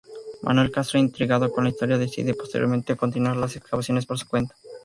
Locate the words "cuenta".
4.27-4.55